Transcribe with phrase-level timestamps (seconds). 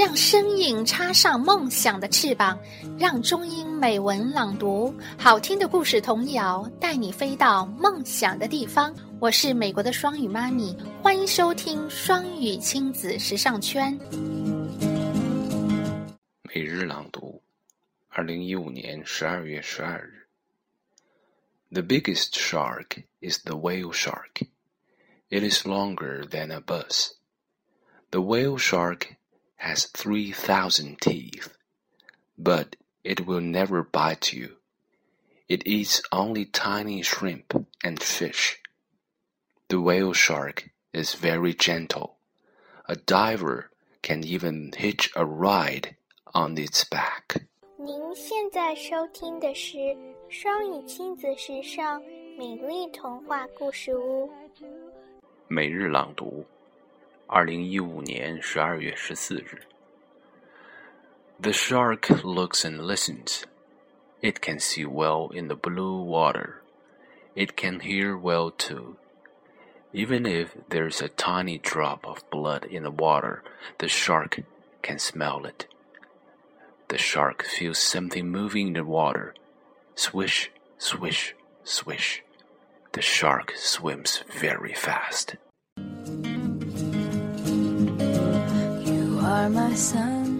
[0.00, 2.58] 让声音插上梦想的翅膀，
[2.98, 8.94] 让中英美文朗读，好听的故事童谣带你飞到梦想的地方。
[9.20, 13.92] 我是美国的双语妈咪，欢迎收听双语亲子时尚圈。
[16.44, 17.42] 每日朗读，
[18.08, 20.26] 二零一五年十二月十二日。
[21.70, 24.46] The biggest shark is the whale shark.
[25.28, 27.10] It is longer than a bus.
[28.10, 29.02] The whale shark
[29.59, 31.55] has 3,000 teeth,
[32.37, 34.57] but it will never bite you.
[35.47, 38.57] It eats only tiny shrimp and fish.
[39.69, 42.17] The whale shark is very gentle.
[42.87, 45.95] A diver can even hitch a ride
[46.33, 47.47] on its back.
[47.77, 49.77] 您现在收听的是
[50.29, 52.01] 双语亲子时尚
[52.37, 54.29] 美丽童话故事屋。
[55.47, 56.43] 每日朗读，
[57.29, 59.61] 二零一五年十二月十四日。
[61.39, 63.43] The shark looks and listens.
[64.21, 66.61] It can see well in the blue water.
[67.35, 68.95] It can hear well too.
[69.91, 73.43] Even if there's a tiny drop of blood in the water,
[73.79, 74.41] the shark
[74.81, 75.67] can smell it.
[76.87, 79.33] The shark feels something moving in the water.
[79.95, 82.23] Swish, swish, swish.
[82.93, 85.35] The shark swims very fast.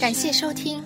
[0.00, 0.85] 感谢收听。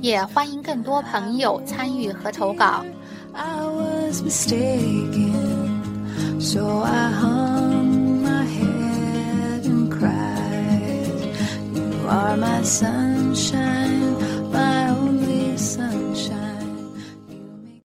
[0.00, 2.84] 也欢迎更多朋友参与和投稿。